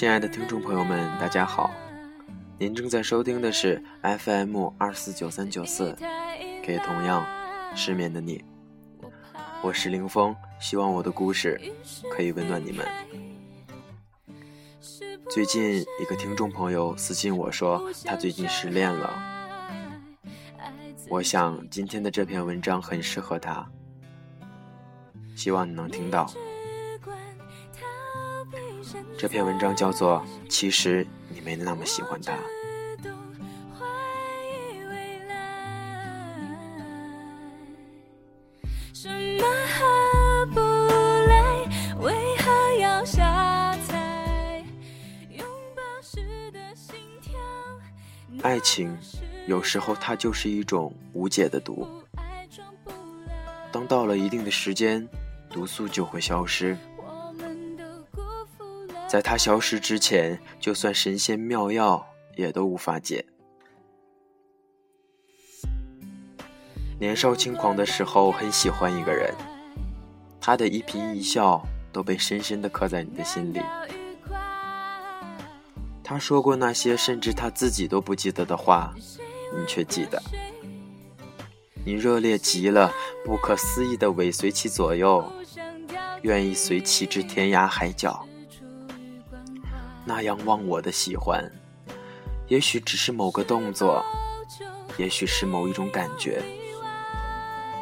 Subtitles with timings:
[0.00, 1.70] 亲爱的听众朋友们，大家好！
[2.56, 5.94] 您正在收听的是 FM 二四九三九四，
[6.62, 7.22] 给同样
[7.76, 8.42] 失眠的你，
[9.62, 11.60] 我是林峰，希望我的故事
[12.10, 12.88] 可以温暖你们。
[15.28, 19.22] 最近一个听众朋友私信我说，他最近失恋了。
[21.10, 23.70] 我想今天的这篇文章很适合他，
[25.36, 26.32] 希望你能听到。
[29.20, 32.32] 这篇文章叫做《其实你没那么喜欢他》。
[48.42, 48.96] 爱情
[49.46, 51.86] 有时候它就是一种无解的毒，
[53.70, 55.06] 当到了一定的时间，
[55.50, 56.74] 毒素就会消失。
[59.10, 63.26] 在它消失之前，就算神仙妙药也都无法解。
[66.96, 69.34] 年少轻狂的时候，很喜欢一个人，
[70.40, 73.60] 他的一颦一笑都被深深的刻在你的心里。
[76.04, 78.94] 他说过那些甚至他自己都不记得的话，
[79.58, 80.22] 你却记得。
[81.84, 82.92] 你热烈极了，
[83.24, 85.24] 不可思议的尾随其左右，
[86.22, 88.24] 愿意随其至天涯海角。
[90.12, 91.48] 那样忘我的喜欢，
[92.48, 94.04] 也许只是某个动作，
[94.96, 96.42] 也许是某一种感觉，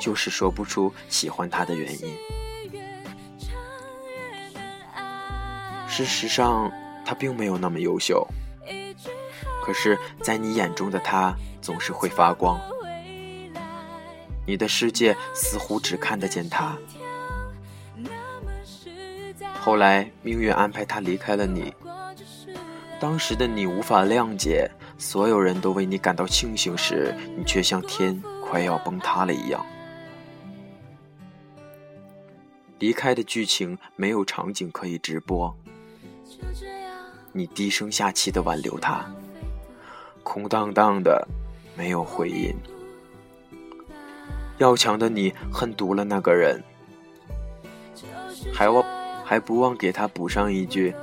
[0.00, 2.12] 就是说不出喜欢他的原因。
[5.86, 6.68] 事实上，
[7.04, 8.26] 他并没有那么优秀，
[9.62, 11.32] 可是，在你眼中的他
[11.62, 12.60] 总是会发光。
[14.44, 16.76] 你的世界似乎只看得见他。
[19.60, 21.74] 后来，命运安排他离开了你。
[22.98, 29.64] 当时的你无法谅解，所有人都为你感到庆幸时，你却像天快要崩塌了一样。
[32.78, 35.54] 离开的剧情没有场景可以直播，
[37.32, 39.04] 你低声下气的挽留他，
[40.22, 41.26] 空荡荡的，
[41.76, 42.54] 没有回音。
[44.58, 46.62] 要强的你恨毒了那个人，
[48.54, 48.82] 还忘
[49.26, 50.94] 还不忘给他补上一句。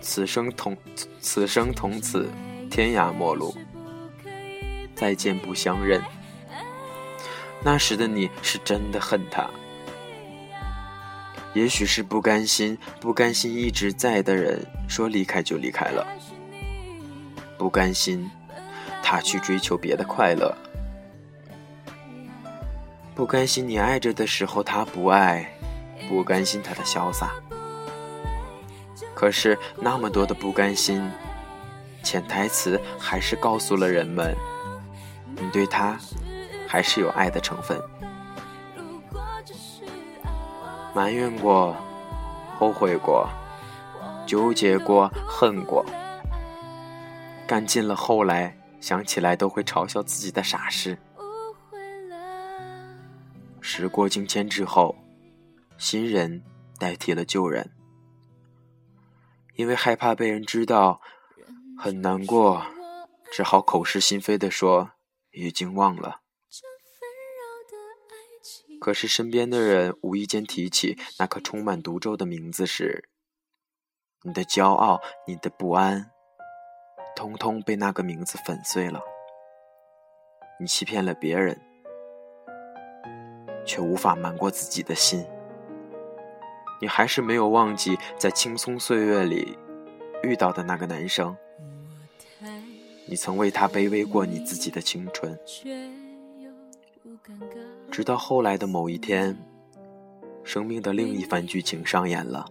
[0.00, 0.76] 此生同
[1.20, 2.30] 此生同此，
[2.70, 3.54] 天涯陌路，
[4.94, 6.00] 再见不相认。
[7.64, 9.50] 那时的你是真的恨他，
[11.52, 16.06] 也许是不甘心，不甘心一直在的人说离开就离开了，
[17.58, 18.30] 不甘心
[19.02, 20.56] 他去追求别的快乐，
[23.16, 25.57] 不甘心你爱着的时候他不爱，
[26.06, 27.30] 不甘心他的潇洒。
[29.14, 31.10] 可是那么多的不甘心，
[32.02, 34.36] 潜台词还是告诉了人们，
[35.36, 35.98] 你对他
[36.68, 37.80] 还是有爱的成分。
[40.94, 41.76] 埋怨过，
[42.58, 43.28] 后悔过，
[44.26, 45.84] 纠结过，恨过，
[47.46, 50.98] 干尽了，后来想起来都会嘲笑自己的傻事。
[53.60, 54.96] 时过境迁之后，
[55.78, 56.42] 新人
[56.78, 57.72] 代替了旧人。
[59.54, 61.00] 因为害怕被人知道，
[61.78, 62.66] 很难过，
[63.32, 64.90] 只好口是心非的说
[65.30, 66.20] 已经忘了。
[68.80, 73.08] 可是身边的人无意间提起那颗充满毒咒的名字时，
[74.22, 76.10] 你的骄傲、你的不安，
[77.16, 79.00] 通通被那个名字粉碎了。
[80.60, 81.60] 你欺骗了别人，
[83.64, 85.24] 却无法瞒过自己的心。
[86.80, 89.56] 你还是没有忘记在青葱岁月里
[90.22, 91.36] 遇到的那个男生，
[93.06, 95.38] 你曾为他卑微过你自己的青春，
[97.90, 99.36] 直到后来的某一天，
[100.44, 102.46] 生命的另一番剧情上演了，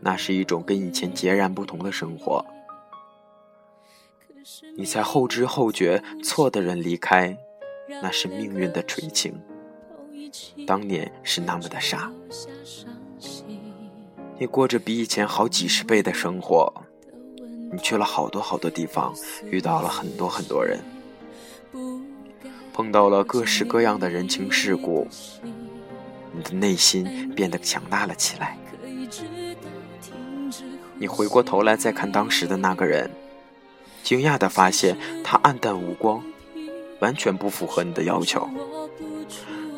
[0.00, 2.44] 那是一种跟以前截然不同的生活，
[4.76, 7.36] 你才后知后觉，错的人离开，
[7.88, 9.40] 那是命运的垂青。
[10.66, 12.10] 当年是那么的傻，
[14.38, 16.72] 你过着比以前好几十倍的生活，
[17.72, 19.14] 你去了好多好多地方，
[19.44, 20.80] 遇到了很多很多人，
[22.72, 25.06] 碰到了各式各样的人情世故，
[26.32, 28.56] 你的内心变得强大了起来。
[30.98, 33.10] 你回过头来再看当时的那个人，
[34.02, 36.22] 惊讶的发现他暗淡无光，
[37.02, 38.48] 完全不符合你的要求。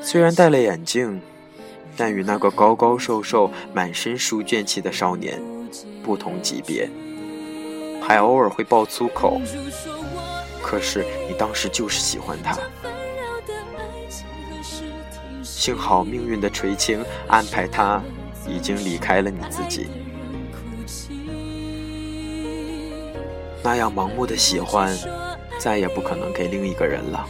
[0.03, 1.23] 虽然戴了眼镜，
[1.97, 5.43] 但与那个高高瘦瘦、满身书卷气的少年
[6.03, 6.89] 不同级别，
[8.03, 9.41] 还偶尔会爆粗口。
[10.63, 12.59] 可是你当时就是喜欢他。
[15.43, 18.03] 幸好命运的垂青安排他
[18.47, 19.89] 已经离开了你自己。
[23.63, 24.95] 那样盲目的喜欢，
[25.65, 27.27] 再也不可能给另一个人了。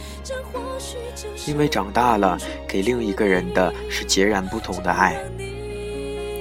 [1.47, 2.37] 因为长大了，
[2.67, 5.17] 给另一个人的是截然不同的爱。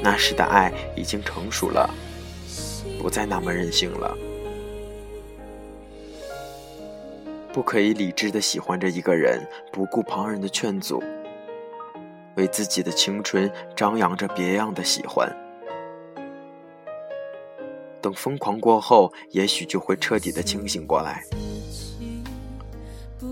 [0.02, 1.88] 那时的爱已经成熟了，
[3.00, 4.12] 不再那么任性了。
[7.52, 9.40] 不可以理智的喜欢着一个人，
[9.70, 11.00] 不顾旁人的劝阻，
[12.35, 15.32] 为自己的青春张扬着别样的喜欢。
[18.00, 21.23] 等疯狂过后，也许就会彻底的清醒过来。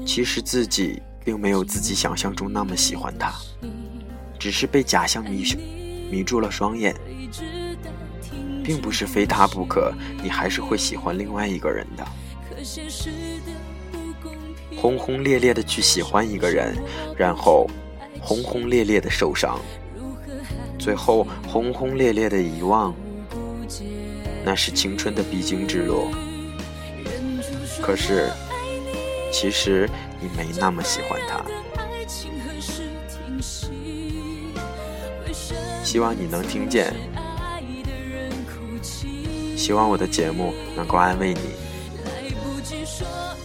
[0.04, 3.32] 其实自己并没有自己想象中那么喜欢他，
[4.38, 5.44] 只是被假象迷
[6.10, 6.94] 迷住了双眼，
[8.62, 12.06] 并不是非他不可，你还是会喜欢另外一个人的。
[14.76, 16.76] 轰轰烈烈的去喜欢一个人，
[17.16, 17.68] 然后
[18.20, 19.60] 轰轰烈烈的受伤，
[20.78, 22.94] 最后轰轰烈烈的遗忘。
[24.44, 26.10] 那是青春的必经之路，
[27.80, 28.28] 可是，
[29.32, 29.88] 其实
[30.20, 31.42] 你没那么喜欢他。
[35.82, 36.94] 希望你能听见，
[39.56, 41.40] 希望我的节目能够安慰你。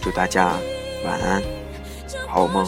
[0.00, 0.52] 祝大家
[1.04, 1.42] 晚安，
[2.28, 2.64] 好梦。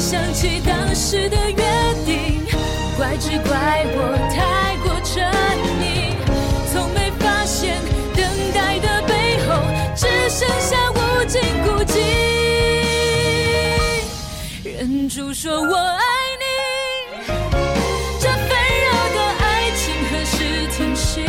[0.00, 1.64] 想起当时的约
[2.04, 2.33] 定，
[2.96, 3.98] 怪只怪我
[4.30, 5.14] 太过沉
[5.80, 6.14] 溺，
[6.72, 7.74] 从没发现
[8.14, 9.12] 等待的背
[9.46, 9.48] 后
[9.96, 11.94] 只剩下无尽孤寂。
[14.64, 16.04] 忍住说我爱
[16.38, 16.44] 你，
[18.20, 18.48] 这纷
[18.84, 19.44] 扰的爱
[19.76, 20.36] 情何时
[20.76, 21.20] 停息？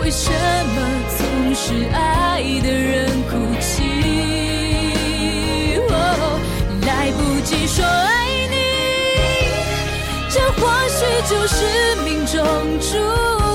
[0.00, 0.76] 为什么
[1.18, 1.20] 总
[1.52, 3.30] 是爱的人哭
[3.60, 3.85] 泣？
[11.28, 11.64] 就是
[12.04, 12.44] 命中
[12.78, 12.96] 注
[13.38, 13.45] 定。